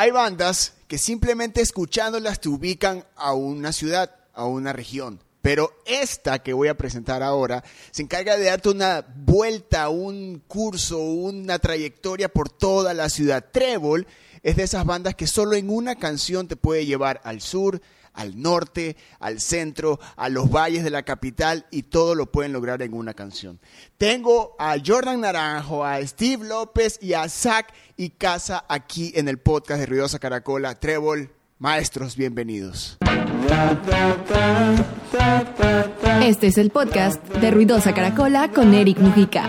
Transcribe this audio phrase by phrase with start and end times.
[0.00, 5.18] Hay bandas que simplemente escuchándolas te ubican a una ciudad, a una región.
[5.42, 11.00] Pero esta que voy a presentar ahora se encarga de darte una vuelta, un curso,
[11.00, 13.46] una trayectoria por toda la ciudad.
[13.50, 14.06] Trébol
[14.44, 17.82] es de esas bandas que solo en una canción te puede llevar al sur,
[18.18, 22.82] al norte, al centro, a los valles de la capital y todo lo pueden lograr
[22.82, 23.60] en una canción.
[23.96, 29.38] Tengo a Jordan Naranjo, a Steve López y a Zach y Casa aquí en el
[29.38, 30.74] podcast de Ruidosa Caracola.
[30.74, 32.98] Trébol, maestros, bienvenidos.
[36.22, 39.46] Este es el podcast de Ruidosa Caracola con Eric Mujica.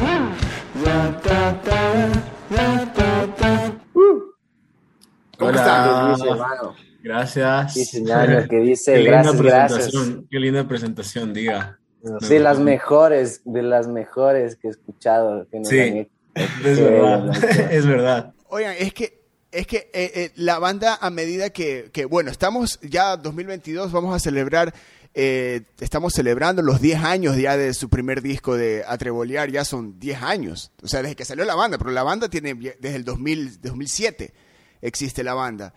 [5.38, 6.13] ¿Cómo Hola.
[6.13, 6.88] están?
[7.02, 7.73] Gracias.
[7.73, 9.94] Sí, señor, que dice, Qué linda gracias, gracias.
[10.30, 11.80] qué linda presentación, diga.
[12.21, 15.80] Sí, las mejores, de las mejores que he escuchado que nos Sí.
[15.80, 16.12] han hecho.
[16.63, 18.34] Es Sí, verdad, es verdad.
[18.49, 19.20] Oigan, es que,
[19.52, 24.16] es que eh, eh, la banda a medida que, que, bueno, estamos ya 2022, vamos
[24.16, 24.73] a celebrar,
[25.13, 29.99] eh, estamos celebrando los 10 años ya de su primer disco de Atrebolear, ya son
[29.99, 33.04] 10 años, o sea, desde que salió la banda, pero la banda tiene desde el
[33.04, 34.34] 2000, 2007
[34.82, 35.73] existe la banda.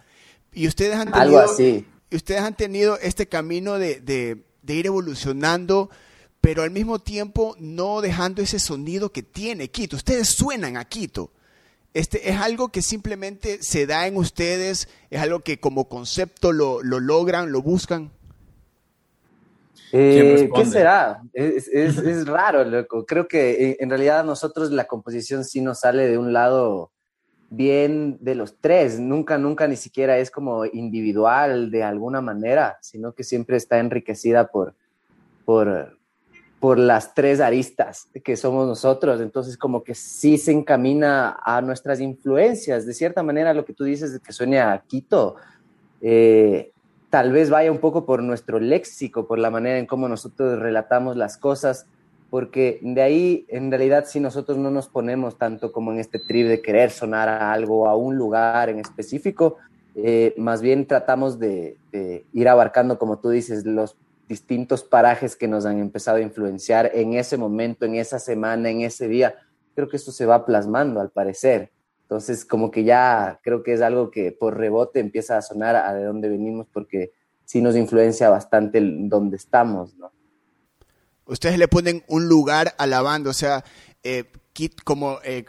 [0.53, 1.87] Y ustedes han tenido, Algo así.
[2.11, 5.91] y ustedes han tenido este camino de, de- de ir evolucionando,
[6.41, 9.97] pero al mismo tiempo no dejando ese sonido que tiene Quito.
[9.97, 11.31] Ustedes suenan a Quito.
[11.95, 16.83] Este es algo que simplemente se da en ustedes, es algo que como concepto lo,
[16.83, 18.11] lo logran, lo buscan.
[19.93, 21.23] Eh, ¿Quién ¿Qué será?
[21.35, 23.05] Es, es- es raro, loco.
[23.05, 26.93] Creo que eh, en realidad a nosotros la composición sí nos sale de un lado
[27.53, 28.99] bien de los tres.
[28.99, 34.49] Nunca, nunca ni siquiera es como individual de alguna manera, sino que siempre está enriquecida
[34.49, 34.75] por,
[35.45, 35.99] por,
[36.59, 39.21] por las tres aristas que somos nosotros.
[39.21, 42.87] Entonces, como que sí se encamina a nuestras influencias.
[42.87, 45.37] De cierta manera, lo que tú dices de que sueña a Quito,
[46.01, 46.73] eh,
[47.11, 51.17] tal vez vaya un poco por nuestro léxico, por la manera en cómo nosotros relatamos
[51.17, 51.87] las cosas,
[52.33, 56.49] porque de ahí en realidad si nosotros no nos ponemos tanto como en este trip
[56.49, 59.59] de querer sonar a algo, a un lugar en específico,
[59.95, 63.99] eh, más bien tratamos de, de ir abarcando, como tú dices, los
[64.31, 68.81] distintos parajes que nos han empezado a influenciar en ese momento, en esa semana, en
[68.81, 69.35] ese día.
[69.75, 71.71] Creo que esto se va plasmando al parecer.
[72.05, 75.93] Entonces, como que ya creo que es algo que por rebote empieza a sonar a
[75.93, 77.13] de dónde venimos, porque
[77.45, 80.13] sí nos influencia bastante donde estamos, ¿no?
[81.27, 83.65] Ustedes le ponen un lugar a la banda, o sea,
[84.03, 85.45] eh, Kit, como eh,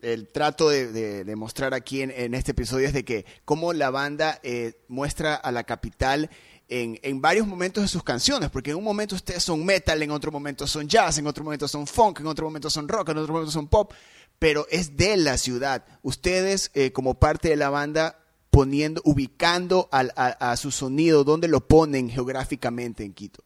[0.00, 4.40] el trato de mostrar aquí en, en este episodio es de que cómo la banda
[4.42, 6.30] eh, muestra a la capital
[6.68, 10.10] en, en varios momentos de sus canciones, porque en un momento ustedes son metal, en
[10.10, 13.18] otro momento son jazz, en otro momento son funk, en otro momento son rock, en
[13.18, 13.92] otro momento son pop,
[14.38, 15.84] pero es de la ciudad.
[16.02, 18.18] Ustedes eh, como parte de la banda
[18.50, 23.44] poniendo, ubicando al- a, a su sonido, ¿dónde lo ponen geográficamente en Quito?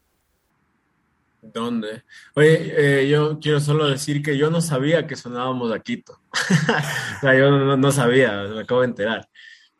[1.52, 2.04] ¿Dónde?
[2.34, 6.20] Oye, eh, yo quiero solo decir que yo no sabía que sonábamos a Quito.
[7.16, 9.28] O sea, yo no, sabía, me acabo de enterar.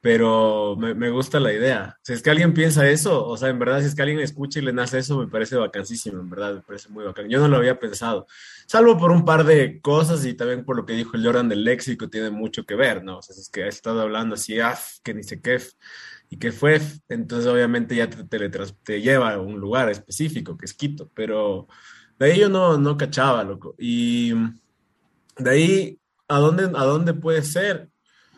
[0.01, 1.99] Pero me, gusta la idea.
[2.03, 4.61] Si es que alguien piensa eso, o sea, en verdad, si es que alguien escucha
[4.61, 7.29] y le nace eso, me parece vacancísimo, en verdad, me parece muy bacán.
[7.29, 8.27] Yo no lo había pensado,
[8.67, 11.65] salvo por un par de cosas y también por lo que dijo el Jordan del
[11.65, 13.19] léxico, tiene mucho que ver, ¿no?
[13.19, 15.73] O sea, es que ha estado hablando así, af, que ni sé qué, f,
[16.29, 20.65] y que fue, entonces obviamente ya te, teletrans- te lleva a un lugar específico, que
[20.67, 21.69] es Quito, pero
[22.19, 23.75] de ahí yo no, no cachaba, loco.
[23.79, 24.33] Y
[25.39, 25.99] de ahí,
[26.29, 27.89] ¿a dónde, a dónde puede ser?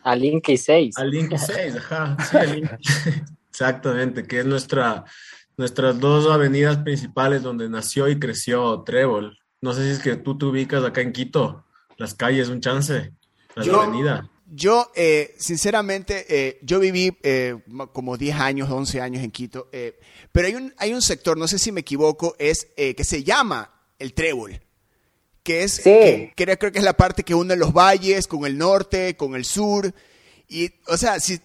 [0.03, 0.97] Al Inky 6.
[0.97, 2.69] Al Link 6, ajá, sí, al Link.
[3.49, 5.03] Exactamente, que es nuestra,
[5.57, 9.37] nuestras dos avenidas principales donde nació y creció Trébol.
[9.61, 11.65] No sé si es que tú te ubicas acá en Quito,
[11.97, 13.13] las calles, un chance,
[13.55, 14.25] las Yo- avenidas.
[14.51, 17.55] Yo, eh, sinceramente, eh, yo viví eh,
[17.93, 19.99] como 10 años, 11 años en Quito, eh,
[20.31, 23.23] pero hay un, hay un sector, no sé si me equivoco, es eh, que se
[23.23, 24.59] llama el Trébol,
[25.43, 25.83] que es, Sí.
[25.83, 29.35] que, que creo que es la parte que une los valles con el norte, con
[29.35, 29.93] el sur,
[30.47, 31.39] y, o sea, si,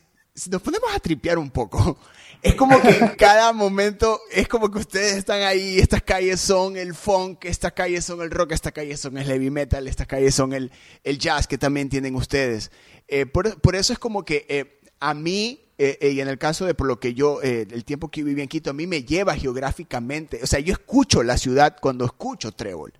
[0.51, 1.97] nos ponemos a tripear un poco,
[2.43, 6.77] es como que en cada momento, es como que ustedes están ahí, estas calles son
[6.77, 10.35] el funk, estas calles son el rock, estas calles son el heavy metal, estas calles
[10.35, 10.73] son el,
[11.05, 12.73] el jazz que también tienen ustedes.
[13.07, 16.67] Eh, por, por eso es como que eh, a mí, eh, y en el caso
[16.67, 19.37] de por lo que yo, el tiempo que viví en Quito, a mí me lleva
[19.37, 22.93] geográficamente, o sea, yo escucho la ciudad cuando escucho Trébol.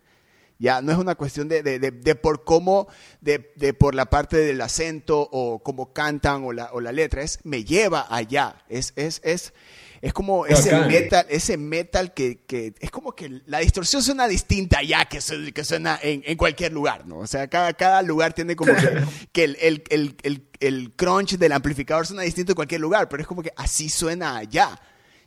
[0.59, 2.87] Ya no es una cuestión de, de, de, por cómo,
[3.21, 7.23] de, de, por la parte del acento o cómo cantan o la, o la letra,
[7.23, 8.63] es me lleva allá.
[8.69, 9.53] Es, es, es,
[10.01, 14.79] es como ese metal, ese metal que, que, es como que la distorsión suena distinta
[14.79, 15.19] allá que,
[15.53, 17.19] que suena en, en, cualquier lugar, ¿no?
[17.19, 19.03] O sea, cada, cada lugar tiene como que,
[19.33, 19.83] que el, el,
[20.23, 23.89] el, el, crunch del amplificador suena distinto en cualquier lugar, pero es como que así
[23.89, 24.79] suena allá.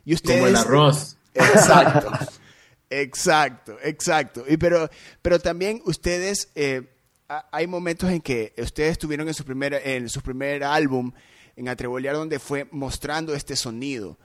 [0.04, 1.16] Y ustedes, como el arroz.
[1.34, 2.10] Exacto.
[2.90, 4.44] Exacto, exacto.
[4.48, 4.88] Y pero,
[5.22, 6.88] pero también ustedes, eh,
[7.28, 11.12] hay momentos en que ustedes estuvieron en su primer, en su primer álbum,
[11.56, 14.18] en Atrebolear, donde fue mostrando este sonido.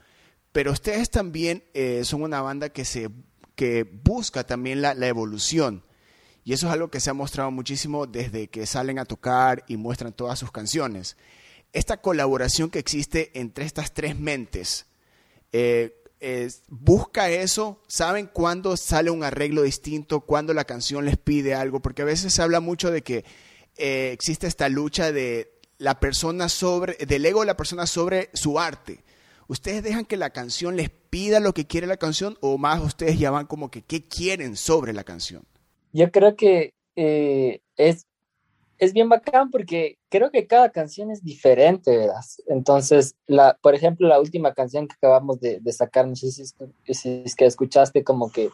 [0.52, 3.10] Pero ustedes también eh, son una banda que, se,
[3.56, 5.82] que busca también la, la evolución.
[6.44, 9.76] Y eso es algo que se ha mostrado muchísimo desde que salen a tocar y
[9.76, 11.16] muestran todas sus canciones.
[11.72, 14.86] Esta colaboración que existe entre estas tres mentes,
[15.52, 16.03] eh,
[16.68, 22.02] busca eso, saben cuándo sale un arreglo distinto, cuándo la canción les pide algo, porque
[22.02, 23.24] a veces se habla mucho de que
[23.76, 28.58] eh, existe esta lucha de la persona sobre, del ego de la persona sobre su
[28.58, 29.00] arte.
[29.48, 33.18] ¿Ustedes dejan que la canción les pida lo que quiere la canción o más ustedes
[33.18, 35.44] ya van como que qué quieren sobre la canción?
[35.92, 38.06] Yo creo que eh, es
[38.78, 42.20] es bien bacán porque creo que cada canción es diferente, ¿verdad?
[42.46, 47.34] Entonces, la, por ejemplo, la última canción que acabamos de, sacar, no sé si es,
[47.36, 48.50] que escuchaste, como que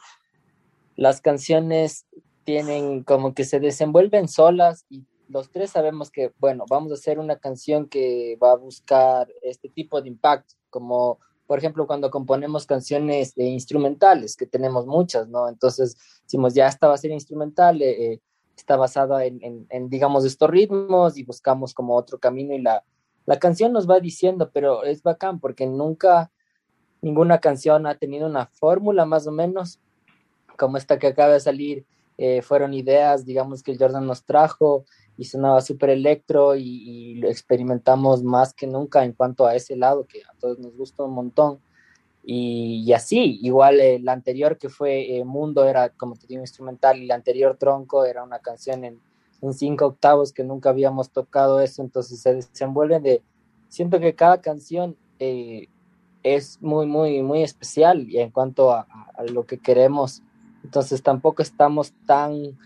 [0.97, 2.07] las canciones
[2.45, 7.19] tienen como que se desenvuelven solas y los tres sabemos que, bueno, vamos a hacer
[7.19, 12.67] una canción que va a buscar este tipo de impacto, como por ejemplo cuando componemos
[12.67, 15.49] canciones instrumentales, que tenemos muchas, ¿no?
[15.49, 18.21] Entonces, decimos, ya esta va a ser instrumental, eh, eh
[18.61, 22.85] está basada en, digamos, estos ritmos y buscamos como otro camino y la,
[23.27, 26.31] la canción nos va diciendo, pero es bacán porque nunca
[27.03, 29.81] ninguna canción ha tenido una fórmula más o menos
[30.59, 31.87] como esta que acaba de salir.
[32.19, 34.85] Eh, fueron ideas, digamos, que Jordan nos trajo
[35.17, 39.75] y sonaba súper electro y, y, lo experimentamos más que nunca en cuanto a ese
[39.75, 41.61] lado que a todos nos gusta un montón.
[42.23, 47.05] Y, así, igual el anterior que fue eh, Mundo era, como te digo, instrumental, y
[47.05, 49.01] el anterior Tronco era una canción en,
[49.41, 53.23] en, cinco octavos que nunca habíamos tocado eso, entonces se desenvuelven de,
[53.69, 55.69] siento que cada canción eh,
[56.23, 58.87] es muy, muy, muy especial y en cuanto a,
[59.33, 60.23] lo que queremos,
[60.65, 62.59] entonces tampoco estamos tan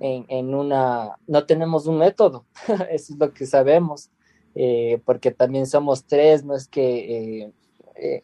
[0.00, 2.44] en, en, una, no tenemos un método,
[2.90, 4.10] eso es lo que sabemos,
[4.54, 7.52] eh, porque también somos tres, no es que eh,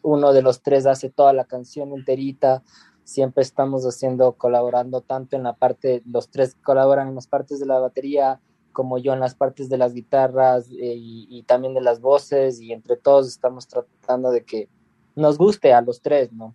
[0.01, 2.63] uno de los tres hace toda la canción enterita,
[3.07, 7.65] siempre estamos haciendo, colaborando tanto en la parte, los tres colaboran en las partes de
[7.65, 8.41] la batería,
[8.73, 12.73] como yo en las partes de las guitarras eh, y, también de las voces, y
[12.73, 14.67] entre todos estamos tratando de que
[15.15, 16.53] nos guste a los tres, ¿no?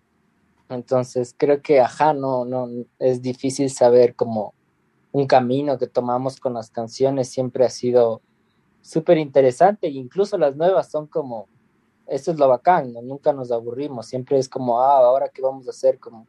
[0.68, 2.68] Entonces creo que, ajá, no, no,
[2.98, 4.52] es difícil saber como
[5.10, 7.28] un camino que tomamos con las canciones.
[7.28, 8.20] Siempre ha sido
[8.82, 11.48] súper interesante, incluso las nuevas son como
[12.06, 15.70] eso es lo bacán, nunca nos aburrimos, siempre es como, ah, ahora qué vamos a
[15.70, 16.26] hacer, como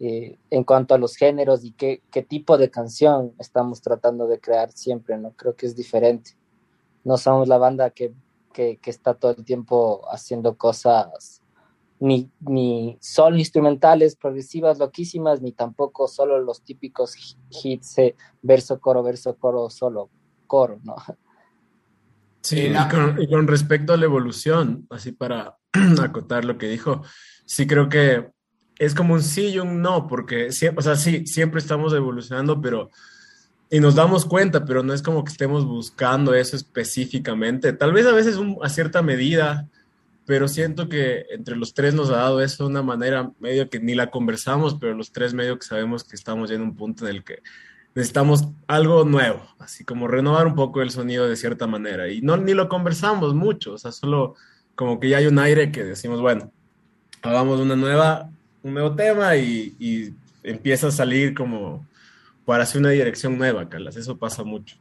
[0.00, 4.40] eh, en cuanto a los géneros y qué, qué tipo de canción estamos tratando de
[4.40, 5.32] crear siempre, ¿no?
[5.32, 6.32] Creo que es diferente.
[7.04, 8.12] No somos la banda que,
[8.52, 11.42] que, que está todo el tiempo haciendo cosas
[12.02, 17.14] ni, ni solo instrumentales, progresivas, loquísimas, ni tampoco solo los típicos
[17.48, 20.10] hits, eh, verso, coro, verso, coro, solo
[20.48, 20.96] coro, ¿no?
[22.42, 22.72] Sí,
[23.18, 25.56] y con, respecto a la evolución, así para
[26.02, 27.02] acotar lo que dijo,
[27.46, 28.30] sí creo que
[28.78, 32.60] es como un sí y un no, porque siempre, o sea, sí, siempre estamos evolucionando,
[32.60, 32.90] pero
[33.70, 37.72] y nos damos cuenta, pero no es como que estemos buscando eso específicamente.
[37.72, 39.66] Tal vez a veces a cierta medida,
[40.26, 43.80] pero siento que entre los tres nos ha dado eso de una manera medio que
[43.80, 47.16] ni la conversamos, pero los tres medio que sabemos que estamos en un punto en
[47.16, 47.38] el que
[47.94, 52.08] necesitamos algo nuevo, así como renovar un poco el sonido de cierta manera.
[52.08, 54.34] Y no ni lo conversamos mucho, o sea, solo
[54.74, 56.50] como que ya hay un aire que decimos, bueno,
[57.20, 58.30] hagamos una nueva,
[58.62, 61.86] un nuevo tema y, empieza a salir como
[62.44, 63.94] para hacer una dirección nueva, Carlas.
[63.94, 64.76] Eso pasa mucho.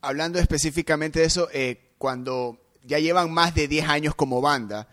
[0.00, 4.86] Hablando específicamente de eso, eh, cuando ya llevan más de 10 años como banda,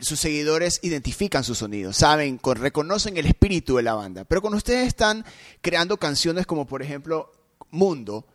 [0.00, 4.24] sus seguidores identifican su sonido, saben, reconocen el espíritu de la banda.
[4.24, 5.24] Pero cuando ustedes están
[5.60, 7.32] creando canciones como por ejemplo
[7.70, 8.26] Mundo,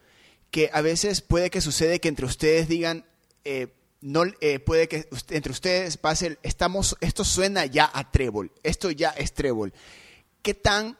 [0.51, 3.05] que a veces puede que sucede que entre ustedes digan,
[3.43, 3.67] eh,
[4.01, 9.09] no, eh, puede que entre ustedes pase, estamos, esto suena ya a trébol, esto ya
[9.09, 9.73] es trébol.
[10.41, 10.97] ¿Qué tan,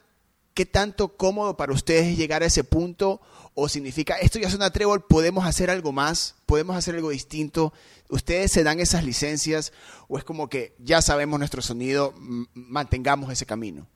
[0.54, 3.20] qué tanto cómodo para ustedes llegar a ese punto?
[3.58, 7.72] ¿O significa, esto ya suena trébol, podemos hacer algo más, podemos hacer algo distinto?
[8.10, 9.72] ¿Ustedes se dan esas licencias
[10.08, 12.12] o es como que ya sabemos nuestro sonido,
[12.52, 13.88] mantengamos ese camino?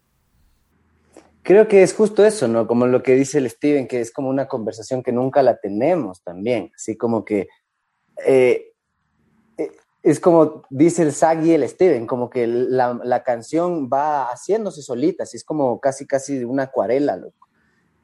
[1.42, 2.66] Creo que es justo eso, ¿no?
[2.66, 6.22] Como lo que dice el Steven, que es como una conversación que nunca la tenemos
[6.22, 7.48] también, así como que
[8.24, 8.72] eh,
[9.58, 14.30] eh, es como dice el Zag y el Steven, como que la, la, canción va
[14.30, 17.49] haciéndose solita, así es como casi casi una acuarela, loco.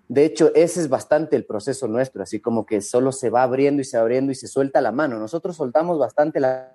[0.08, 3.82] De hecho, ese es bastante el proceso nuestro, así como que solo se va abriendo
[3.82, 5.18] y se abriendo y se suelta la mano.
[5.18, 6.72] Nosotros soltamos bastante la,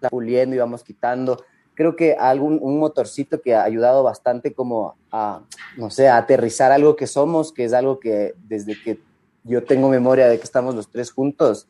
[0.00, 1.38] la puliendo y vamos quitando
[1.80, 5.40] creo que algún un motorcito que ha ayudado bastante como a,
[5.78, 9.00] no sé, a aterrizar algo que somos, que es algo que desde que
[9.44, 11.68] yo tengo memoria de que estamos los tres juntos,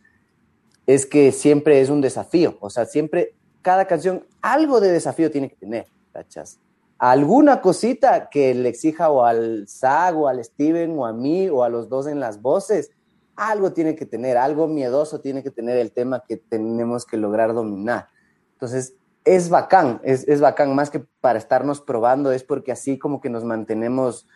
[0.85, 5.49] es que siempre es un desafío, o sea, siempre, cada canción, algo de desafío tiene
[5.49, 6.59] que tener, ¿cachas?
[7.01, 11.65] Alguna cosita que le exija o al Zag o al Steven o a mí o
[11.65, 12.91] a los dos en las voces,
[13.37, 17.55] algo tiene que tener, algo miedoso tiene que tener el tema que tenemos que lograr
[17.55, 18.09] dominar.
[18.53, 23.23] Entonces, es bacán, es, es bacán, más que para estarnos probando, es porque así como
[23.23, 24.29] que nos mantenemos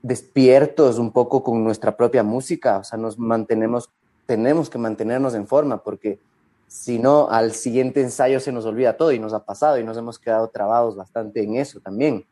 [0.00, 3.90] despiertos un poco con nuestra propia música, o sea, nos mantenemos,
[4.24, 6.18] tenemos que mantenernos en forma, porque
[6.66, 9.96] si no, al siguiente ensayo se nos olvida todo y nos ha pasado y nos
[9.96, 12.26] hemos quedado trabados bastante en eso también.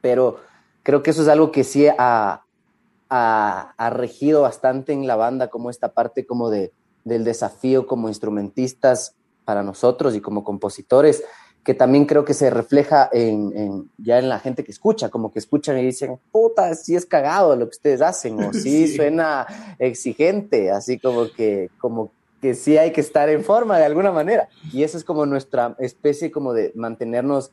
[0.00, 0.38] Pero
[0.82, 2.42] creo que eso es algo que sí ha,
[3.08, 6.72] ha, ha regido bastante en la banda, como esta parte como de,
[7.04, 9.14] del desafío como instrumentistas
[9.44, 11.22] para nosotros y como compositores,
[11.64, 15.38] que también creo que se refleja en, ya en la gente que escucha, como que
[15.38, 19.46] escuchan y dicen, puta, sí es cagado lo que ustedes hacen, o sí, suena
[19.78, 24.48] exigente, así como que, como que sí hay que estar en forma de alguna manera.
[24.72, 27.52] Y eso es como nuestra especie como de mantenernos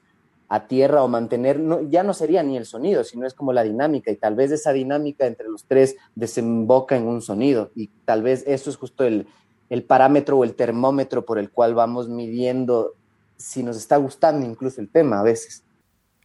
[0.49, 4.11] a tierra o mantener, ya no sería ni el sonido, sino es como la dinámica
[4.11, 8.45] y tal vez esa dinámica entre los tres desemboca en un sonido y tal vez
[8.47, 9.27] eso es justo el,
[9.69, 12.95] el parámetro o el termómetro por el cual vamos midiendo
[13.35, 15.63] si nos está gustando incluso el tema a veces.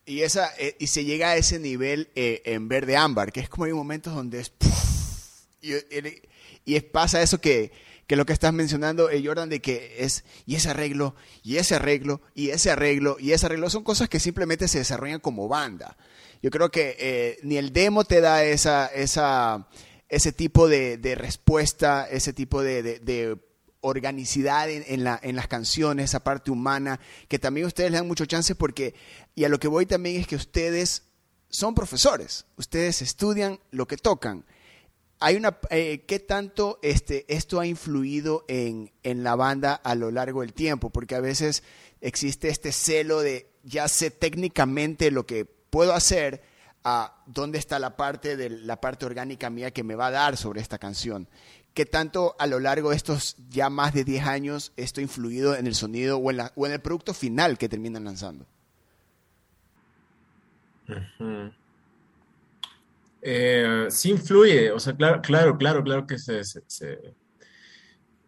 [0.05, 3.49] Y, esa, eh, y se llega a ese nivel eh, en verde ámbar, que es
[3.49, 4.53] como hay momentos donde es...
[5.61, 5.73] y,
[6.65, 7.73] y, pasa eso que,
[8.07, 11.77] que lo que estás mencionando, eh, Jordan, de que es, y ese arreglo, y ese
[11.77, 15.97] arreglo, y ese arreglo, y ese arreglo, son cosas que simplemente se desarrollan como banda.
[16.43, 19.69] Yo creo que ni el demo te da esa, esa,
[20.13, 23.39] ese tipo de, respuesta, ese tipo de,
[23.81, 28.27] organicidad en, la, en, las canciones, esa parte humana, que también ustedes le dan mucho
[28.27, 28.95] chance porque,
[29.35, 31.05] y a lo que voy también es que ustedes
[31.49, 34.45] son profesores, ustedes estudian lo que tocan.
[35.25, 40.11] Hay una, eh, ¿Qué tanto este, esto ha influido en, en la banda a lo
[40.11, 40.91] largo del tiempo?
[40.91, 41.63] Porque a veces
[42.01, 46.43] existe este celo de ya sé técnicamente lo que puedo hacer,
[46.85, 50.37] a dónde está la parte de la parte orgánica mía que me va a dar
[50.37, 51.29] sobre esta canción.
[51.75, 55.55] ¿Qué tanto a lo largo de estos ya más de 10 años esto ha influido
[55.55, 58.47] en el sonido o en, la, o en el producto final que terminan lanzando?
[63.25, 66.43] Eh, sí influye, o sea, claro, claro, claro, claro que se,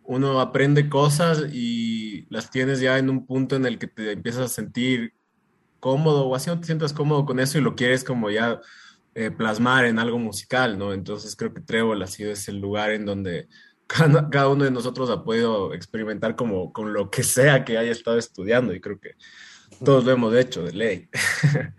[0.04, 4.42] uno aprende cosas y las tienes ya en un punto en el que te empiezas
[4.42, 5.14] a sentir
[5.80, 8.60] cómodo o así no te sientas cómodo con eso y lo quieres como ya
[9.16, 10.92] eh, plasmar en algo musical, ¿no?
[10.92, 13.48] Entonces creo que Trébol ha sido ese lugar en donde
[13.88, 17.90] cada, cada, uno de nosotros ha podido experimentar como con lo que sea que haya
[17.90, 19.16] estado estudiando y creo que
[19.84, 21.08] todos lo hemos hecho de ley.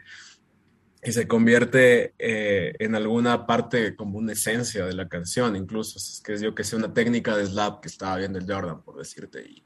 [1.06, 6.22] y se convierte eh, en alguna parte como una esencia de la canción, incluso, es
[6.26, 9.44] que yo que sé, una técnica de slap que estaba viendo el Jordan, por decirte,
[9.44, 9.64] y,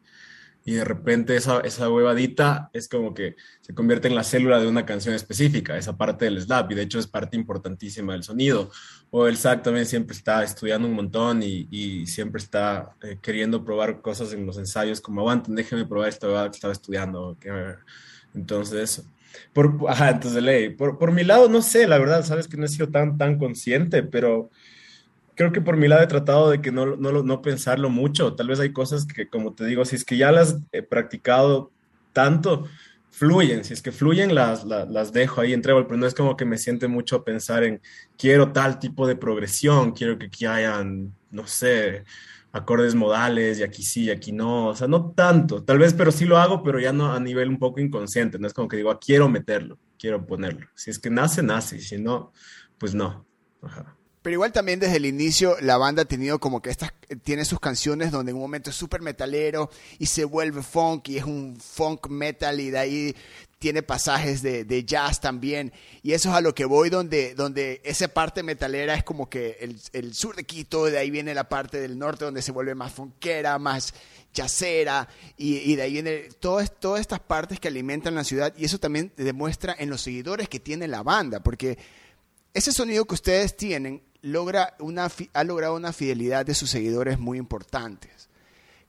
[0.66, 4.68] y de repente esa, esa huevadita es como que se convierte en la célula de
[4.68, 8.70] una canción específica, esa parte del slap, y de hecho es parte importantísima del sonido.
[9.10, 13.64] O el Zach también siempre está estudiando un montón y, y siempre está eh, queriendo
[13.64, 17.38] probar cosas en los ensayos, como aguanten, déjenme probar esta huevada que estaba estudiando.
[18.36, 19.04] Entonces,
[19.54, 20.70] por, ajá, entonces ley.
[20.70, 23.38] Por, por mi lado, no sé, la verdad, sabes que no he sido tan, tan
[23.38, 24.50] consciente, pero
[25.36, 28.36] creo que por mi lado he tratado de que no, no, no pensarlo mucho.
[28.36, 31.72] Tal vez hay cosas que, como te digo, si es que ya las he practicado
[32.14, 32.66] tanto,
[33.10, 33.64] fluyen.
[33.64, 36.46] Si es que fluyen, las, las, dejo ahí en Trébol, pero no es como que
[36.46, 37.82] me siente mucho pensar en
[38.18, 42.04] quiero tal tipo de progresión, quiero que aquí hayan, no sé,
[42.52, 44.68] acordes modales y aquí sí y aquí no.
[44.68, 45.64] O sea, no tanto.
[45.64, 48.40] Tal vez, pero sí lo hago, pero ya no a nivel un poco inconsciente.
[48.40, 50.68] No es como que digo, ah, quiero meterlo, quiero ponerlo.
[50.76, 51.78] Si es que nace, nace.
[51.78, 52.32] Y si no,
[52.78, 53.26] pues no.
[53.62, 53.96] Ajá.
[54.22, 57.60] Pero igual también desde el inicio la banda ha tenido como que estas, tiene sus
[57.60, 61.58] canciones donde en un momento es súper metalero y se vuelve funk y es un
[61.58, 63.16] funk metal y de ahí
[63.60, 65.74] tiene pasajes de, jazz también.
[66.02, 69.58] Y eso es a lo que voy, donde, donde esa parte metalera es como que
[69.92, 72.94] el, sur de Quito, de ahí viene la parte del norte donde se vuelve más
[72.94, 73.94] funkera, más
[74.32, 78.80] chacera y, de ahí viene todas, todas estas partes que alimentan la ciudad y eso
[78.80, 81.78] también demuestra en los seguidores que tiene la banda, porque
[82.54, 87.38] ese sonido que ustedes tienen logra una, ha logrado una fidelidad de sus seguidores muy
[87.38, 88.30] importantes.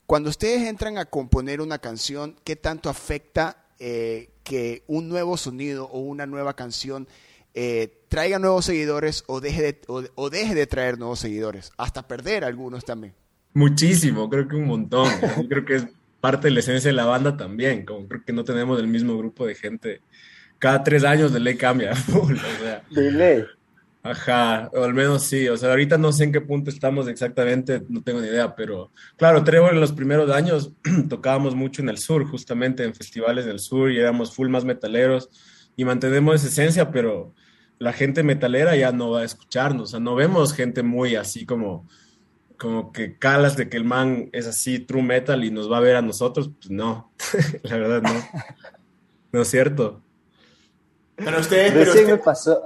[0.07, 5.87] Cuando ustedes entran a componer una canción, ¿qué tanto afecta eh, que un nuevo sonido
[5.87, 7.09] o una nueva canción
[7.55, 12.45] eh, traiga nuevos seguidores o deje, de, o, deje de traer nuevos seguidores, hasta perder
[12.45, 13.15] algunos también.
[13.55, 15.09] Muchísimo, creo que un montón.
[15.49, 15.87] creo que es
[16.21, 19.17] parte de la esencia de la banda también, como creo que no tenemos el mismo
[19.17, 20.03] grupo de gente.
[20.59, 21.93] Cada tres años de ley cambia.
[22.91, 23.45] de ley.
[24.03, 27.83] Ajá, o al menos sí, o sea, ahorita no sé en qué punto estamos exactamente,
[27.91, 30.73] no tengo ni idea, pero claro, Trevor en los primeros años
[31.11, 35.29] tocábamos mucho en el sur, justamente en festivales del sur y éramos full más metaleros
[35.77, 37.35] y mantenemos esa esencia, pero
[37.79, 41.45] la gente metalera ya no va a escucharnos, o sea, no vemos gente muy así
[41.45, 41.87] como,
[42.57, 45.81] como que calas de que el man es así true metal y nos va a
[45.81, 47.13] ver a nosotros, pues no,
[47.65, 48.41] la verdad no,
[49.33, 50.03] no es cierto.
[51.17, 52.63] Pero ustedes, pero me pasó,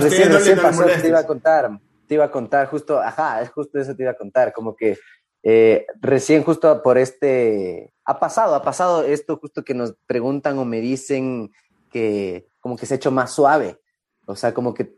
[0.00, 3.78] recién, recién pasó, te iba a contar, te iba a contar justo, ajá, es justo
[3.78, 4.98] eso te iba a contar, como que
[5.42, 10.64] eh, recién justo por este, ha pasado, ha pasado esto justo que nos preguntan o
[10.64, 11.50] me dicen
[11.90, 13.78] que como que se ha hecho más suave.
[14.26, 14.96] O sea, como que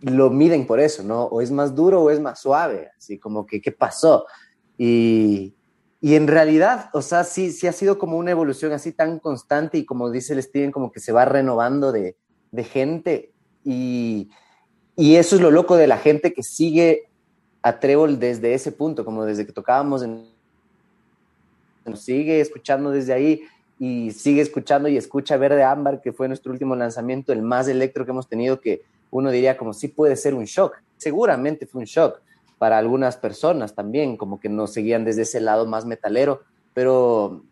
[0.00, 1.24] lo miden por eso, ¿no?
[1.24, 4.26] O es más duro o es más suave, así como que, ¿qué pasó?
[4.78, 5.54] Y,
[6.00, 9.78] y en realidad, o sea, sí, sí ha sido como una evolución así tan constante
[9.78, 12.16] y como dice el Steven, como que se va renovando de,
[12.50, 13.31] de gente.
[13.64, 14.30] Y,
[14.96, 17.08] y, eso es lo loco de la gente que sigue
[17.62, 20.26] a Trébol desde ese punto, como desde que tocábamos en...
[21.84, 23.42] Nos sigue escuchando desde ahí
[23.78, 28.04] y sigue escuchando y escucha Verde Ámbar, que fue nuestro último lanzamiento, el más electro
[28.04, 30.76] que hemos tenido, que uno diría como sí puede ser un shock.
[30.96, 32.20] Seguramente fue un shock
[32.58, 36.42] para algunas personas también, como que nos seguían desde ese lado más metalero,
[36.74, 37.42] pero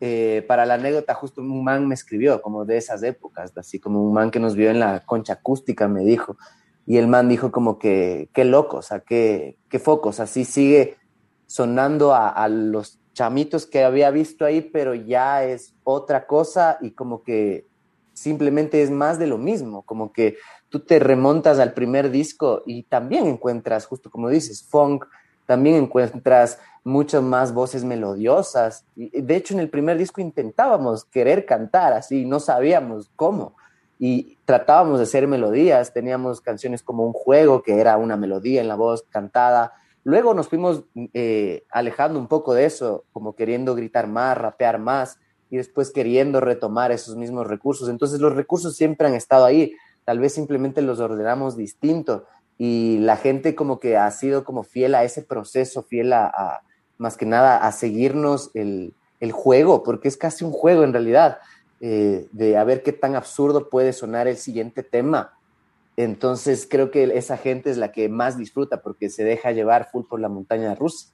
[0.00, 4.02] eh, para la anécdota justo un man me escribió como de esas épocas, así como
[4.02, 6.36] un man que nos vio en la concha acústica me dijo,
[6.86, 10.96] y el man dijo como que qué loco, o sea, qué, qué focos, así sigue
[11.46, 16.90] sonando a, a los chamitos que había visto ahí, pero ya es otra cosa y
[16.90, 17.64] como que
[18.12, 20.36] simplemente es más de lo mismo, como que
[20.68, 25.06] tú te remontas al primer disco y también encuentras, justo como dices, funk,
[25.46, 28.84] también encuentras muchas más voces melodiosas.
[28.94, 33.56] De hecho, en el primer disco intentábamos querer cantar así, no sabíamos cómo.
[33.98, 38.68] Y tratábamos de hacer melodías, teníamos canciones como Un Juego, que era una melodía en
[38.68, 39.72] la voz cantada,
[40.06, 45.18] Luego nos fuimos eh, alejando un poco de eso, como queriendo gritar más, rapear más
[45.50, 47.88] y después queriendo retomar esos mismos recursos.
[47.88, 52.24] Entonces los recursos siempre han estado ahí, tal vez simplemente los ordenamos distinto
[52.58, 56.62] y la gente como que ha sido como fiel a ese proceso, fiel a,
[56.98, 58.94] más que nada a seguirnos el,
[59.32, 61.38] juego, porque es casi un juego en realidad,
[61.80, 65.36] eh, de a ver qué tan absurdo puede sonar el siguiente tema
[65.96, 70.04] entonces creo que esa gente es la que más disfruta porque se deja llevar full
[70.08, 71.08] por la montaña rusa.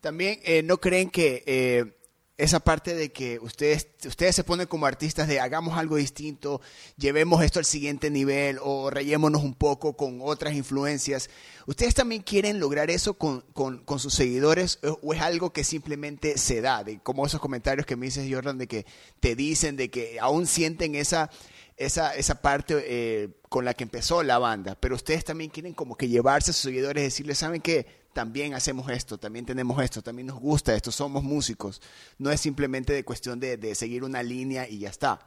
[0.00, 1.96] También eh, no creen que eh,
[2.36, 6.60] esa parte de que ustedes, ustedes se ponen como artistas de hagamos algo distinto,
[6.96, 11.30] llevemos esto al siguiente nivel o reyémonos un poco con otras influencias.
[11.66, 16.60] ¿Ustedes también quieren lograr eso con, con sus seguidores o es algo que simplemente se
[16.60, 16.82] da?
[16.82, 18.84] De, como esos comentarios que me dices, Jordan, de que
[19.20, 21.30] te dicen de que aún sienten esa
[21.76, 25.96] esa, esa parte eh, con la que empezó la banda, pero ustedes también quieren como
[25.96, 27.86] que llevarse a sus seguidores y decirles, ¿saben qué?
[28.12, 31.82] También hacemos esto, también tenemos esto, también nos gusta esto, somos músicos.
[32.18, 35.18] No es simplemente de cuestión de, seguir una línea y ya está.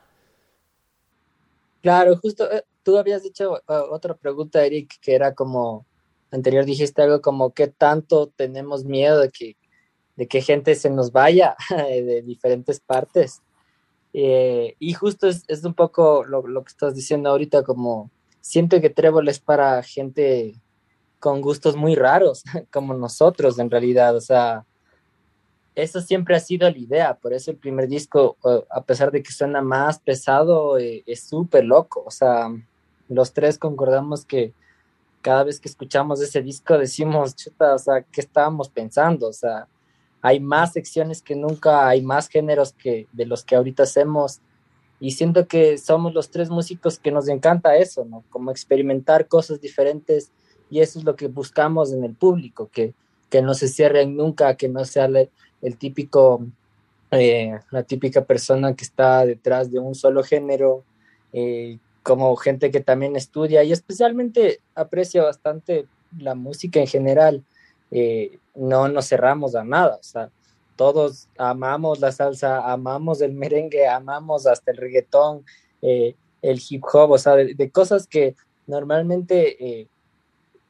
[1.81, 5.85] Claro, justo eh, tú habías dicho eh, otra pregunta, Eric, que era como,
[6.31, 9.57] anterior dijiste algo como, ¿qué tanto tenemos miedo de que,
[10.15, 13.41] de que gente se nos vaya de diferentes partes?
[14.19, 18.09] Eh, y justo es, es un poco lo, lo, que estás diciendo ahorita, como
[18.41, 20.55] siento que Trébol es para gente
[21.19, 24.65] con gustos muy raros, como nosotros en realidad, o sea,
[25.75, 28.37] eso siempre ha sido la idea, por eso el primer disco,
[28.71, 32.49] a pesar de que suena más pesado, eh, es súper loco, o sea,
[33.09, 34.51] los tres concordamos que
[35.21, 39.27] cada vez que escuchamos ese disco decimos, chuta, o sea, ¿qué estábamos pensando?
[39.27, 39.67] O sea,
[40.21, 44.41] hay más secciones que nunca, hay más géneros que de los que ahorita hacemos
[44.99, 48.23] y siento que somos los tres músicos que nos encanta eso, ¿no?
[48.29, 50.31] Como experimentar cosas diferentes
[50.69, 52.93] y eso es lo que buscamos en el público, que,
[53.29, 55.05] que no se cierren nunca, que no sea
[55.61, 56.45] el típico,
[57.11, 60.83] eh, la típica persona que está detrás de un solo género,
[61.31, 67.43] eh, como gente que también estudia y especialmente aprecia bastante la música en general.
[67.91, 69.95] Eh, no nos cerramos a nada.
[69.95, 70.29] O sea,
[70.75, 75.43] todos amamos la salsa, amamos el merengue, amamos hasta el reggaetón,
[75.81, 78.35] eh, el hip hop, o sea, de, cosas que
[78.67, 79.87] normalmente eh,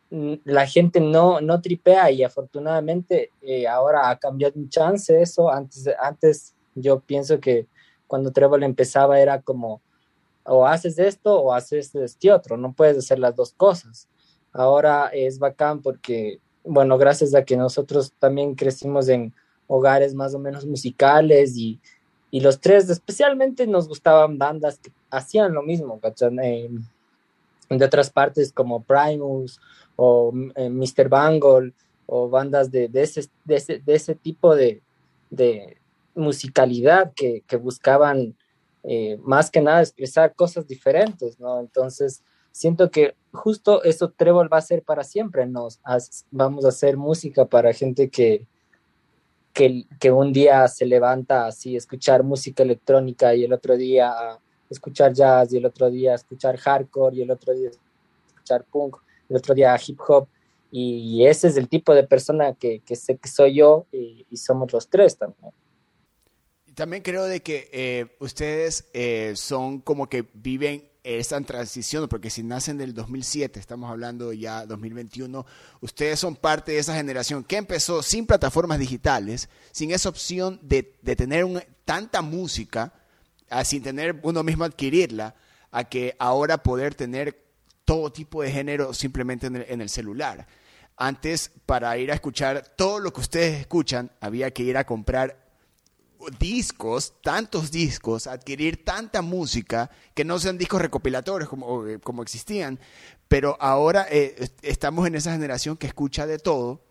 [0.09, 5.51] la gente no, no tripea y afortunadamente eh, ahora ha cambiado un chance eso.
[5.51, 7.67] Antes, antes yo pienso que
[8.07, 9.81] cuando Trevor empezaba era como
[10.45, 14.07] o haces esto o haces este otro, no puedes hacer las dos cosas.
[14.53, 19.33] Ahora es bacán porque, bueno, gracias a que nosotros también crecimos en
[19.67, 21.79] hogares más o menos musicales y,
[22.31, 25.99] y los tres especialmente nos gustaban bandas que hacían lo mismo,
[26.43, 26.69] eh,
[27.69, 29.59] de otras partes como Primus
[29.95, 31.09] o eh, Mr.
[31.09, 31.73] Bangle
[32.05, 34.81] o bandas de, de, ese, de, ese, de ese, tipo de,
[36.15, 38.35] musicalidad que, que buscaban
[38.83, 41.59] eh, más que nada expresar cosas diferentes, ¿no?
[41.59, 42.23] Entonces,
[42.57, 45.79] siento que justo eso Trevor va a ser para siempre, nos
[46.31, 48.47] vamos a hacer música para gente que,
[49.53, 54.39] que, que, un día se levanta así, escuchar música electrónica y el otro día
[54.71, 57.69] escuchar jazz y el otro día escuchar hardcore y el otro día
[58.25, 58.97] escuchar punk
[59.29, 60.27] el otro día hip hop,
[60.71, 64.71] y ese es el tipo de persona que, que sé que soy yo y, somos
[64.73, 65.51] los tres también.
[66.75, 72.43] También creo de que eh, ustedes eh, son como que viven esa transición, porque si
[72.43, 75.45] nacen del 2007, estamos hablando ya 2021,
[75.81, 80.95] ustedes son parte de esa generación que empezó sin plataformas digitales, sin esa opción de,
[81.01, 81.45] de tener
[81.85, 82.93] tanta música,
[83.63, 85.35] sin tener uno mismo adquirirla,
[85.71, 87.47] a que ahora poder tener
[87.85, 90.45] todo tipo de género simplemente en el, celular.
[90.97, 95.46] Antes, para ir a escuchar todo lo que ustedes escuchan, había que ir a comprar
[96.39, 102.79] discos, tantos discos, adquirir tanta música, que no sean discos recopilatorios como, eh, como existían,
[103.27, 106.81] pero ahora eh, estamos en esa generación que escucha de todo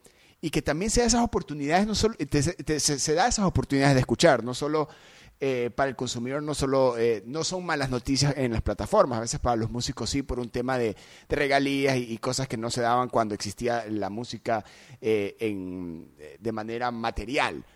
[0.41, 4.45] y que también se da esas oportunidades, no solo, se da esas oportunidades de escuchar,
[4.45, 4.89] no solo
[5.39, 9.21] eh, para el consumidor no solo eh, no son malas noticias en las plataformas, a
[9.21, 10.97] veces para los músicos sí, por un tema de,
[11.29, 14.65] regalías y, cosas que no se daban cuando existía la música
[14.99, 17.67] eh, en, de manera material.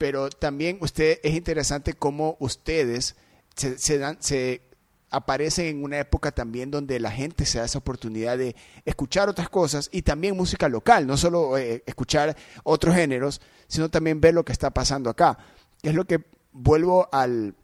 [0.00, 3.16] Pero también usted es interesante cómo ustedes
[3.54, 4.62] se, dan, se
[5.10, 9.50] aparecen en una época también donde la gente se da esa oportunidad de escuchar otras
[9.50, 12.34] cosas y también música local, no solo escuchar
[12.64, 15.36] otros géneros, sino también ver lo que está pasando acá.
[15.82, 17.54] Es lo que vuelvo al,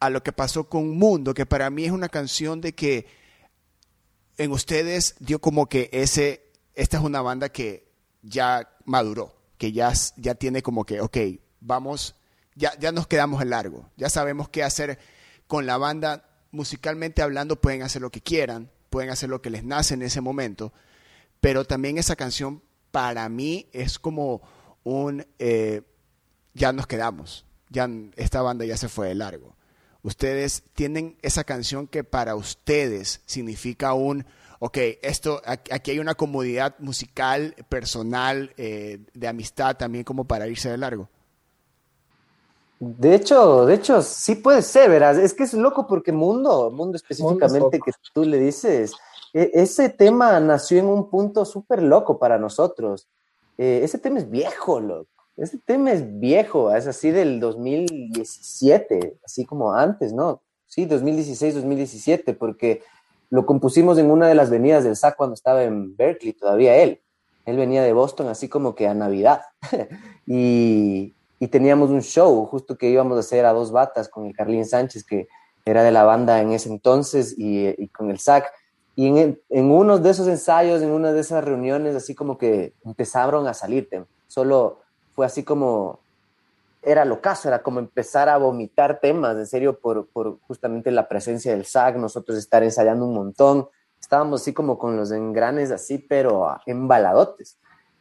[0.00, 3.06] a lo que pasó con Mundo, que para mí es una canción de que
[4.38, 7.86] en ustedes dio como que ese, esta es una banda que
[8.22, 11.16] ya maduró, que ya, ya tiene como que, ok,
[11.64, 12.14] vamos,
[12.54, 14.98] ya, ya nos quedamos en largo, ya sabemos qué hacer
[15.46, 19.64] con la banda, musicalmente hablando pueden hacer lo que quieran, pueden hacer lo que les
[19.64, 20.72] nace en ese momento,
[21.40, 24.42] pero también esa canción para mí es como
[24.84, 25.82] un, eh,
[26.52, 29.56] ya nos quedamos, ya esta banda ya se fue de largo.
[30.02, 34.26] Ustedes tienen esa canción que para ustedes significa un,
[34.58, 40.68] ok, esto, aquí hay una comodidad musical, personal, eh, de amistad también como para irse
[40.68, 41.08] de largo.
[42.78, 45.16] De hecho, de hecho, sí puede ser, verás.
[45.16, 48.92] Es que es loco porque Mundo, Mundo específicamente que tú le dices,
[49.32, 53.08] e, ese tema nació en un punto súper loco para nosotros.
[53.58, 55.08] Eh, ese tema es viejo, loco.
[55.36, 60.42] Este tema es viejo, es así del 2017, así como antes, ¿no?
[60.66, 62.82] Sí, 2016, 2017, porque
[63.30, 67.00] lo compusimos en una de las venidas del SAC cuando estaba en Berkeley, todavía él.
[67.46, 69.42] Él venía de Boston así como que a Navidad.
[70.26, 71.14] y,
[71.48, 75.04] teníamos un show justo que íbamos a hacer a dos batas con el Carlín Sánchez,
[75.04, 75.28] que
[75.64, 78.52] era de la banda en ese entonces, y, con el SAC.
[78.96, 82.74] Y en, en uno de esos ensayos, en una de esas reuniones, así como que
[82.84, 83.88] empezaron a salir
[84.28, 84.80] Solo
[85.14, 86.00] fue así como,
[86.82, 91.52] era lo era como empezar a vomitar temas, en serio, por, por justamente la presencia
[91.52, 93.68] del SAG, nosotros estar ensayando un montón,
[94.00, 97.56] estábamos así como con los engranes así, pero embaladotes.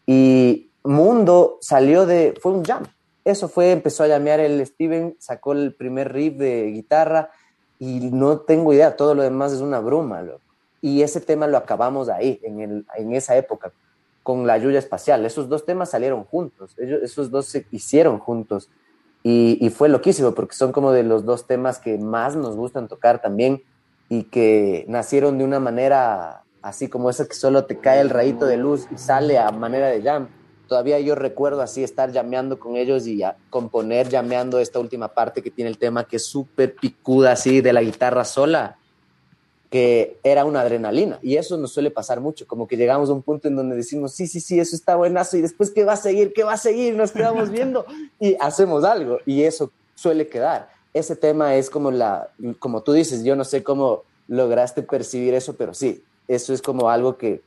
[0.05, 2.83] Y Mundo salió de, fue un jam,
[3.25, 7.31] eso fue, empezó a llamear el Steven, sacó el primer riff de guitarra
[7.79, 10.23] y no tengo idea, todo lo demás es una bruma,
[10.81, 13.71] Y ese tema lo acabamos ahí, en, el, en esa época
[14.23, 15.25] con la lluvia espacial.
[15.25, 18.69] Esos dos temas salieron juntos, esos dos se hicieron juntos
[19.21, 22.87] y, y, fue loquísimo porque son como de los dos temas que más nos gustan
[22.87, 23.63] tocar también
[24.09, 28.45] y que nacieron de una manera así como esa que solo te cae el rayito
[28.45, 30.27] de luz y sale a manera de jam.
[30.67, 35.51] Todavía yo recuerdo así estar llameando con ellos y componer llameando esta última parte que
[35.51, 38.77] tiene el tema que es súper picuda así de la guitarra sola
[39.73, 41.17] que era una adrenalina.
[41.23, 44.13] Y eso nos suele pasar mucho, como que llegamos a un punto en donde decimos,
[44.13, 46.31] sí, sí, sí, eso está buenazo, y después, ¿qué va a seguir?
[46.31, 46.95] ¿Qué va a seguir?
[46.95, 47.83] Nos quedamos viendo
[48.19, 50.69] y hacemos algo, y eso suele quedar.
[50.93, 55.55] Ese tema es como la, como tú dices, yo no sé cómo lograste percibir eso,
[55.55, 57.41] pero sí, eso es como algo que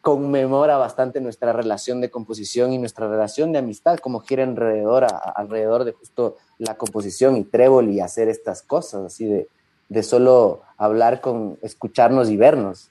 [0.00, 5.84] conmemora bastante nuestra relación de composición y nuestra relación de amistad, como gira alrededor, alrededor
[5.84, 9.48] de justo la composición y trébol y hacer estas cosas, así de,
[9.88, 12.90] de solo hablar con, escucharnos y vernos.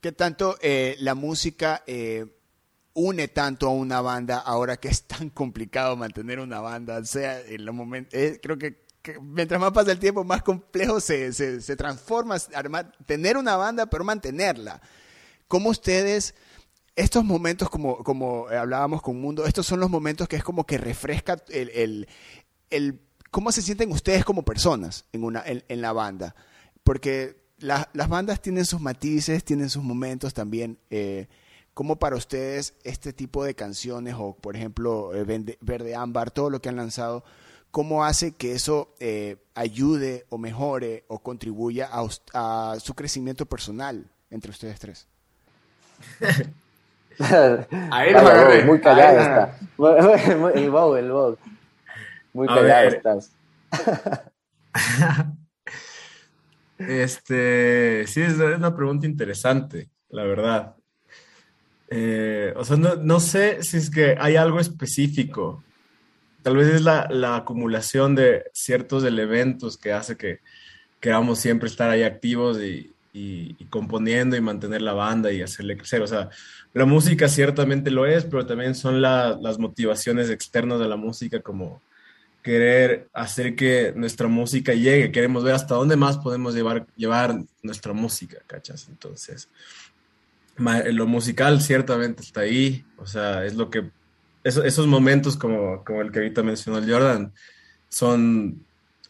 [0.00, 2.26] ¿Qué tanto eh, la música eh,
[2.94, 7.04] une tanto a una banda ahora que es tan complicado mantener una banda?
[7.04, 8.82] Sea, en los momentos, eh, creo que,
[9.20, 12.36] mientras más pasa el tiempo, más complejo se, se, transforma
[13.06, 14.80] tener una banda, pero mantenerla.
[15.52, 16.34] ¿Cómo ustedes,
[16.96, 20.78] estos momentos, como, como hablábamos con Mundo, estos son los momentos que es como que
[20.78, 22.06] refresca el,
[22.70, 26.34] el ¿Cómo se sienten ustedes como personas en, una, en, la banda?
[26.82, 30.78] Porque las bandas tienen sus matices, tienen sus momentos también.
[30.88, 31.28] Eh,
[31.74, 36.62] ¿Cómo para ustedes este tipo de canciones o, por ejemplo, eh, Verde, Ámbar, todo lo
[36.62, 37.24] que han lanzado,
[37.70, 44.50] cómo hace que eso eh, ayude o mejore o contribuya a, su crecimiento personal entre
[44.50, 45.11] ustedes tres?
[48.66, 49.58] Muy callado está.
[50.54, 51.38] El bow, el bow.
[52.32, 53.32] Muy callado estás.
[56.78, 60.76] este, sí, es una pregunta interesante, la verdad.
[61.90, 65.62] Eh, o sea, no, sé si es que hay algo específico.
[66.42, 70.40] Tal vez es la, acumulación de ciertos elementos que hace que
[71.00, 72.91] queramos siempre estar ahí activos y,
[73.68, 76.02] componiendo y mantener la banda y hacerle crecer.
[76.02, 76.30] O sea,
[76.72, 81.80] la música ciertamente lo es, pero también son las motivaciones externas de la música como
[82.42, 87.92] querer hacer que nuestra música llegue, queremos ver hasta dónde más podemos llevar, llevar nuestra
[87.92, 88.88] música, ¿cachas?
[88.88, 89.48] Entonces,
[90.56, 93.90] lo musical ciertamente está ahí, o sea, es lo que,
[94.42, 97.32] esos momentos como, como el que ahorita mencionó el Jordan,
[97.88, 98.64] son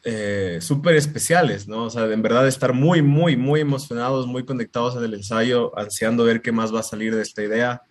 [0.05, 1.85] eh, súper especiales, ¿no?
[1.85, 6.25] O sea, en verdad estar muy, muy, muy emocionados, muy conectados en el ensayo, ansiando
[6.25, 7.83] ver qué más va a salir de esta idea.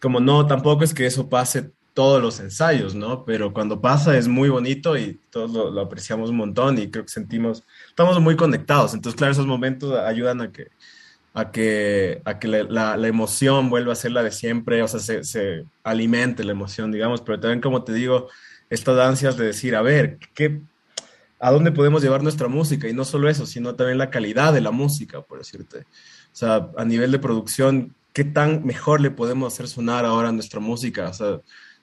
[0.00, 3.24] Como no, tampoco es que eso pase todos los ensayos, ¿no?
[3.24, 7.12] Pero cuando pasa es muy bonito y todos lo, apreciamos un montón y creo que
[7.12, 8.94] sentimos, estamos muy conectados.
[8.94, 10.68] Entonces, claro, esos momentos ayudan a que,
[11.34, 15.00] a que, a que la, la, emoción vuelva a ser la de siempre, o sea,
[15.00, 18.28] se, se, alimente la emoción, digamos, pero también, como te digo,
[18.70, 20.62] estas ansias de decir, a ver, ¿qué,
[21.42, 22.88] ¿a dónde podemos llevar nuestra música?
[22.88, 25.78] Y no solo eso, sino también la calidad de la música, por decirte.
[25.80, 30.60] O sea, a nivel de producción, ¿qué tan mejor le podemos hacer sonar ahora nuestra
[30.60, 31.08] música?
[31.08, 31.40] O sea,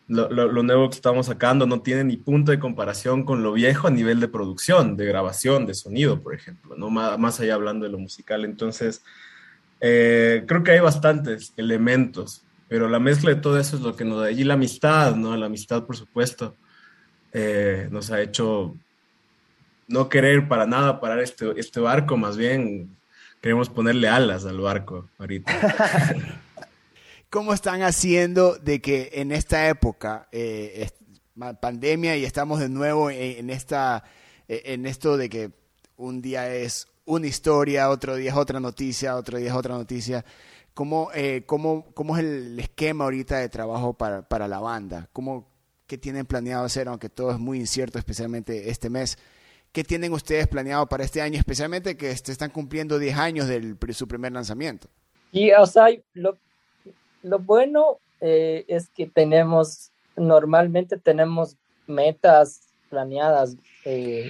[0.07, 3.91] lo, nuevo que estamos sacando no tiene ni punto de comparación con lo viejo a
[3.91, 6.89] nivel de producción, de grabación, de sonido, por ejemplo, ¿no?
[6.89, 8.45] más, allá hablando de lo musical.
[8.45, 9.03] Entonces,
[9.81, 14.05] eh, creo que hay bastantes elementos, pero la mezcla de todo eso es lo que
[14.05, 14.31] nos da.
[14.31, 15.35] Y la amistad, ¿no?
[15.35, 16.55] La amistad, por supuesto,
[17.33, 18.73] eh, nos ha hecho
[19.89, 22.95] no querer para nada parar este, este barco, más bien
[23.41, 25.51] queremos ponerle alas al barco ahorita.
[27.29, 30.89] ¿Cómo están haciendo de que en esta época, eh,
[31.59, 34.03] pandemia, y estamos de nuevo en, esta,
[34.47, 35.51] eh, en esto de que
[35.97, 40.23] un día es una historia, otro día es otra noticia, otro día es otra noticia?
[40.73, 45.09] ¿Cómo, eh, cómo, cómo es el esquema ahorita de trabajo para, para la banda?
[45.13, 45.49] ¿Cómo,
[45.87, 49.17] ¿Qué tienen planeado hacer, aunque todo es muy incierto, especialmente este mes?
[49.71, 53.93] ¿Qué tienen ustedes planeado para este año, especialmente que se están cumpliendo 10 años de
[53.93, 54.87] su primer lanzamiento?
[55.31, 56.37] Y, o sea, lo,
[57.21, 61.55] lo bueno eh, es que tenemos, normalmente tenemos
[61.87, 63.55] metas planeadas
[63.85, 64.29] eh,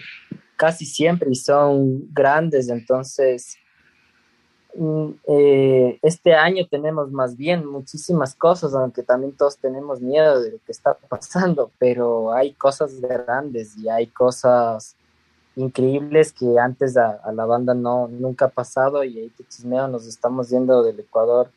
[0.58, 3.56] casi siempre y son grandes, entonces
[4.76, 10.52] mm, eh, este año tenemos más bien muchísimas cosas, aunque también todos tenemos miedo de
[10.52, 14.96] lo que está pasando, pero hay cosas grandes y hay cosas
[15.56, 20.08] increíbles que antes a, la banda no nunca ha pasado y ahí te chismeo, nos
[20.08, 21.52] estamos yendo del Ecuador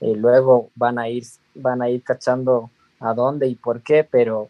[0.00, 1.24] eh, luego van a ir
[1.54, 4.48] van a ir cachando a dónde y por qué, pero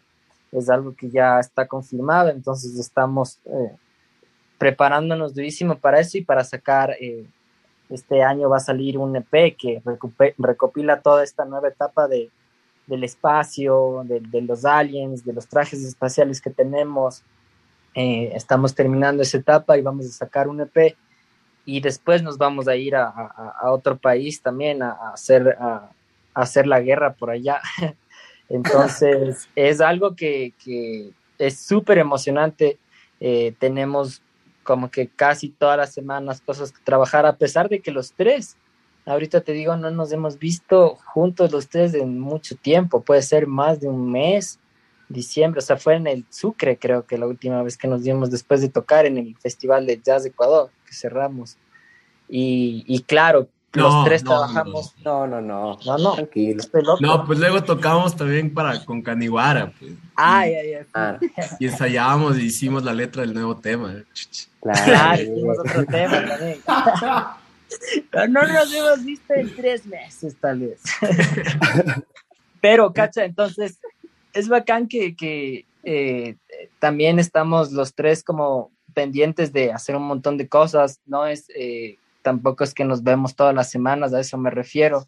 [0.51, 3.75] es algo que ya está confirmado, entonces estamos eh,
[4.57, 7.25] preparándonos durísimo para eso y para sacar, eh,
[7.89, 9.81] este año va a salir un EP que
[10.37, 12.31] recopila toda esta nueva etapa de,
[12.87, 17.23] del espacio, de, los aliens, de los trajes espaciales que tenemos.
[17.93, 20.95] Estamos terminando esa etapa y vamos a sacar un EP
[21.65, 23.11] y después nos vamos a ir a,
[23.65, 25.89] otro país también a, hacer, a,
[26.33, 27.61] hacer la guerra por allá.
[28.49, 30.53] Entonces, es algo que,
[31.37, 32.77] es súper emocionante.
[33.19, 34.21] Eh, tenemos
[34.63, 38.57] como que casi todas las semanas cosas que trabajar, a pesar de que los tres,
[39.05, 43.47] ahorita te digo, no nos hemos visto juntos los tres en mucho tiempo, puede ser
[43.47, 44.59] más de un mes,
[45.09, 48.31] diciembre, o sea, fue en el Sucre, creo que la última vez que nos vimos
[48.31, 51.57] después de tocar en el Festival de Jazz de Ecuador, que cerramos.
[52.29, 54.93] Y, y claro, los tres trabajamos.
[55.03, 55.79] No, no, no.
[55.85, 56.13] No, no.
[56.13, 56.63] Tranquilo.
[56.99, 59.71] No, pues luego tocamos también para con Caniguara.
[59.79, 59.93] Pues.
[60.15, 60.85] Ay, ay, ay.
[60.93, 61.19] Ah.
[61.59, 63.95] Y ensayábamos y hicimos la letra del nuevo tema.
[64.61, 66.59] Claro, hicimos otro tema también.
[68.11, 70.81] Pero no nos hemos visto en tres meses, tal vez.
[72.61, 73.79] Pero, cacha, entonces,
[74.33, 76.37] es bacán que, que eh,
[76.79, 81.97] también estamos los tres como pendientes de hacer un montón de cosas, no es eh,
[82.21, 85.07] tampoco es que nos vemos todas las semanas, a eso me refiero,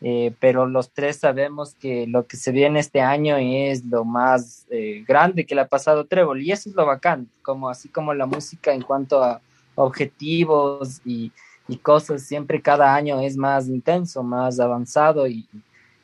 [0.00, 4.66] eh, pero los tres sabemos que lo que se viene este año es lo más
[5.06, 8.26] grande que le ha pasado Trébol y eso es lo bacán, como así como la
[8.26, 9.40] música en cuanto a
[9.76, 11.32] objetivos y,
[11.68, 15.48] y cosas, siempre cada año es más intenso, más avanzado y,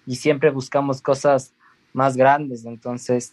[0.06, 1.54] y siempre buscamos cosas
[1.92, 3.32] más grandes, entonces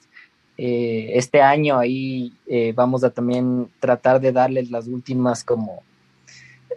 [0.58, 2.34] eh, este año ahí
[2.74, 5.84] vamos a también tratar de darles las últimas como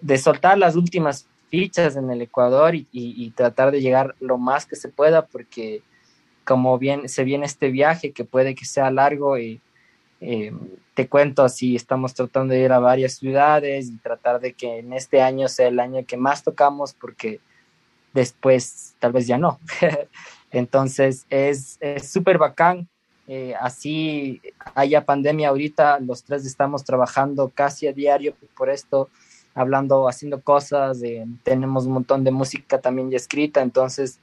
[0.00, 4.76] de soltar las últimas fichas en el Ecuador y, tratar de llegar lo más que
[4.76, 5.82] se pueda, porque
[6.44, 9.60] como bien se viene este viaje que puede que sea largo y
[10.20, 10.52] eh,
[10.94, 14.92] te cuento así, estamos tratando de ir a varias ciudades y tratar de que en
[14.92, 17.40] este año sea el año que más tocamos porque
[18.12, 19.58] después tal vez ya no.
[20.50, 22.88] Entonces es súper bacán.
[23.26, 24.40] Eh, así
[24.74, 29.08] haya pandemia ahorita, los tres estamos trabajando casi a diario por esto
[29.54, 31.00] hablando, haciendo cosas,
[31.42, 34.18] tenemos un montón de música también ya escrita, entonces,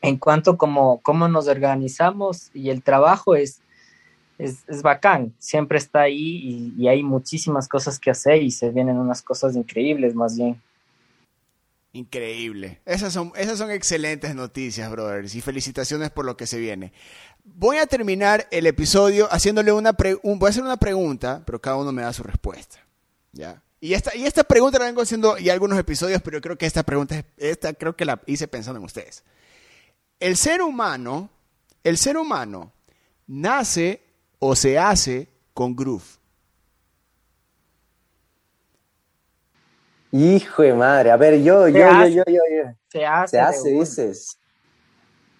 [0.00, 3.60] en cuanto como cómo nos organizamos y el trabajo es,
[4.38, 8.70] es, es bacán, siempre está ahí y, y, hay muchísimas cosas que hacer y se
[8.70, 10.60] vienen unas cosas increíbles más bien.
[11.94, 12.80] Increíble.
[12.86, 16.92] Esas son, esas son excelentes noticias, brothers, y felicitaciones por lo que se viene.
[17.44, 21.76] Voy a terminar el episodio haciéndole una un, voy a hacer una pregunta, pero cada
[21.76, 22.78] uno me da su respuesta.
[23.32, 23.62] ¿Ya?
[23.78, 26.82] Y esta, y esta pregunta la vengo haciendo y algunos episodios, pero creo que esta
[26.82, 29.24] pregunta, esta creo que la hice pensando en ustedes.
[30.18, 31.30] El ser humano,
[31.82, 32.72] el ser humano
[33.26, 34.02] nace
[34.38, 36.21] o se hace con groove.
[40.12, 43.36] Hijo de madre, a ver, yo, yo, yo, yo, yo, Se hace.
[43.36, 44.38] Se hace, dices.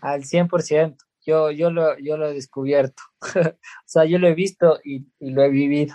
[0.01, 0.97] Al 100%.
[1.25, 3.03] Yo, yo, lo, yo lo he descubierto.
[3.21, 3.53] o
[3.85, 5.95] sea, yo lo he visto y, y lo he vivido.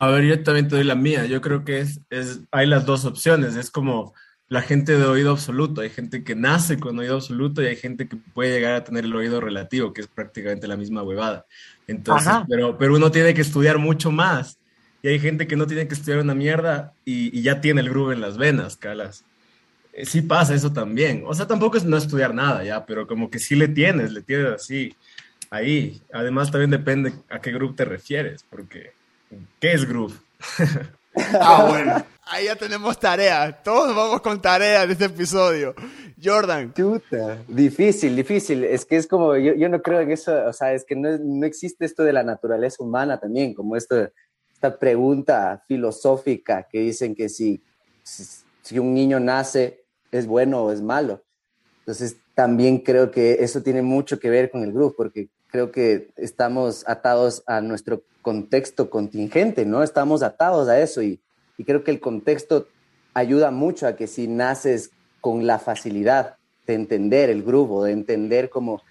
[0.00, 1.26] A ver, yo también te doy la mía.
[1.26, 3.54] Yo creo que es, es, hay las dos opciones.
[3.54, 4.14] Es como
[4.48, 5.80] la gente de oído absoluto.
[5.80, 9.04] Hay gente que nace con oído absoluto y hay gente que puede llegar a tener
[9.04, 11.46] el oído relativo, que es prácticamente la misma huevada.
[11.86, 14.58] Entonces, pero, pero uno tiene que estudiar mucho más.
[15.02, 17.90] Y hay gente que no tiene que estudiar una mierda y, y ya tiene el
[17.90, 19.24] groove en las venas, calas.
[19.92, 21.22] Eh, sí pasa eso también.
[21.26, 24.22] O sea, tampoco es no estudiar nada ya, pero como que sí le tienes, le
[24.22, 24.94] tienes así,
[25.50, 26.00] ahí.
[26.12, 28.92] Además, también depende a qué groove te refieres, porque
[29.60, 30.14] ¿Qué es groove?
[31.40, 32.04] ah, bueno.
[32.30, 33.52] Ahí ya tenemos tarea.
[33.62, 35.74] Todos vamos con tarea de este episodio.
[36.22, 36.72] Jordan.
[36.74, 37.38] Chuta.
[37.48, 38.64] Difícil, difícil.
[38.64, 41.16] Es que es como, yo, yo no creo en eso, o sea, es que no,
[41.18, 44.10] no, existe esto de la naturaleza humana también, como esto,
[44.58, 47.62] esta pregunta filosófica que dicen que si,
[48.02, 51.22] si, un niño nace, es bueno o es malo.
[51.78, 56.10] Entonces, también creo que eso tiene mucho que ver con el groove, porque creo que
[56.16, 59.84] estamos atados a nuestro contexto contingente, ¿no?
[59.84, 61.20] Estamos atados a eso y,
[61.56, 62.66] y, creo que el contexto
[63.14, 64.90] ayuda mucho a que si naces
[65.20, 66.34] con la facilidad
[66.66, 68.82] de entender el groove, de entender como,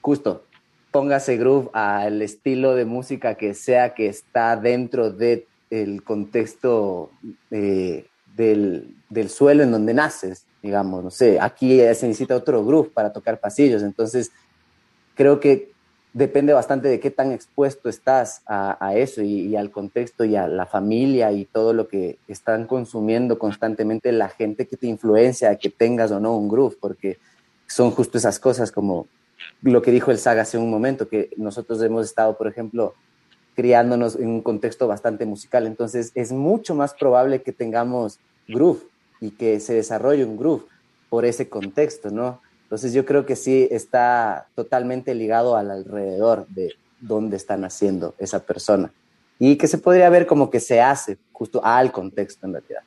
[0.00, 0.47] justo,
[0.90, 7.10] póngase groove al estilo de música que sea que está dentro del el contexto
[7.50, 12.90] eh, del, del suelo en donde naces, digamos, no sé, aquí se necesita otro groove
[12.90, 14.30] para tocar pasillos, entonces
[15.14, 15.72] creo que
[16.14, 20.48] depende bastante de qué tan expuesto estás a, eso y, y, al contexto y a
[20.48, 25.68] la familia y todo lo que están consumiendo constantemente la gente que te influencia, que
[25.68, 27.18] tengas o no un groove, porque
[27.66, 29.06] son justo esas cosas como
[29.62, 32.94] lo que dijo el Saga hace un momento, que nosotros hemos estado, por ejemplo,
[33.54, 38.84] criándonos en un contexto bastante musical, entonces es mucho más probable que tengamos groove
[39.20, 40.64] y que se desarrolle un groove
[41.08, 42.40] por ese contexto, ¿no?
[42.62, 48.40] Entonces yo creo que sí está totalmente ligado al alrededor de dónde está naciendo esa
[48.40, 48.92] persona
[49.38, 52.82] y que se podría ver como que se hace justo al contexto en realidad.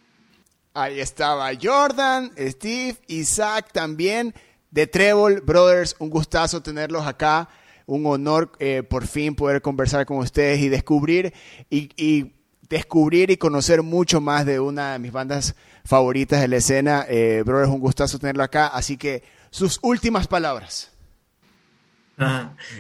[0.74, 4.34] Ahí estaba Jordan, Steve, Isaac también
[4.72, 5.96] de Treble Brothers.
[6.00, 7.50] Un gustazo tenerlos acá.
[7.86, 11.34] Un honor eh, por fin poder conversar con ustedes y descubrir
[11.70, 12.34] y,
[12.70, 17.06] descubrir y conocer mucho más de una de mis bandas favoritas de la escena.
[17.10, 20.90] Eh, bro, es un gustazo tenerlo acá, así que sus últimas palabras.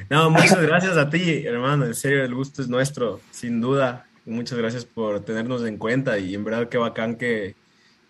[0.10, 1.86] no, muchas gracias a ti, hermano.
[1.86, 4.06] En serio, el gusto es nuestro, sin duda.
[4.26, 7.56] Muchas gracias por tenernos en cuenta y en verdad qué bacán que,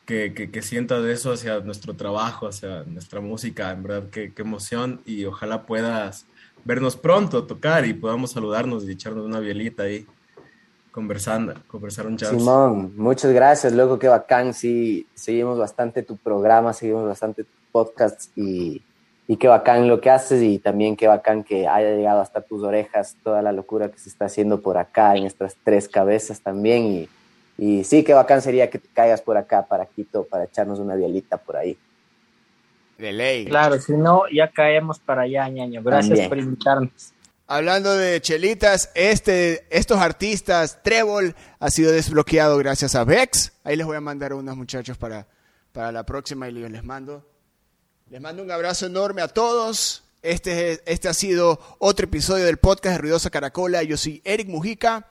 [0.05, 3.71] que, que, sientas eso hacia nuestro trabajo, hacia nuestra música.
[3.71, 6.25] En verdad, qué, emoción y ojalá puedas
[6.65, 10.05] vernos pronto, tocar y podamos saludarnos y echarnos una bielita ahí
[10.91, 12.31] conversando, conversar un chat.
[12.31, 18.37] Simón, muchas gracias, luego qué bacán, sí, seguimos bastante tu programa, seguimos bastante tu podcast
[18.37, 18.83] y,
[19.27, 22.61] y qué bacán lo que haces y también qué bacán que haya llegado hasta tus
[22.63, 26.83] orejas toda la locura que se está haciendo por acá en estas tres cabezas también
[26.83, 27.09] y,
[27.61, 30.95] y sí, qué bacán sería que te caigas por acá para Quito para echarnos una
[30.95, 31.77] bielita por ahí.
[32.97, 33.45] De ley.
[33.45, 35.83] Claro, si no, ya caemos para allá, ñaño.
[35.83, 37.13] Gracias por invitarnos.
[37.45, 43.53] Hablando de chelitas, este, estos artistas, Trébol ha sido desbloqueado gracias a Vex.
[43.63, 45.27] Ahí les voy a mandar a unos muchachos para,
[45.71, 47.23] para la próxima y les mando.
[48.09, 50.03] Les mando un abrazo enorme a todos.
[50.23, 53.83] Este, este ha sido otro episodio del podcast de Ruidosa Caracola.
[53.83, 55.10] Yo soy Eric Mujica.